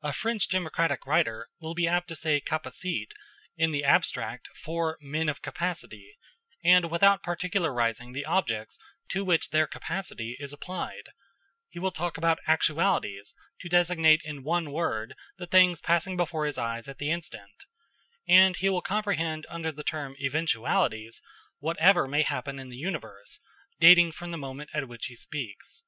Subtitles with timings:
[0.00, 3.12] A French democratic writer will be apt to say capacites
[3.58, 6.16] in the abstract for men of capacity,
[6.64, 8.78] and without particularizing the objects
[9.10, 11.10] to which their capacity is applied:
[11.68, 16.56] he will talk about actualities to designate in one word the things passing before his
[16.56, 17.64] eyes at the instant;
[18.26, 21.20] and he will comprehend under the term eventualities
[21.58, 23.40] whatever may happen in the universe,
[23.78, 25.82] dating from the moment at which he speaks.